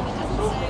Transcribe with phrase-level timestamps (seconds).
[0.00, 0.68] I would just say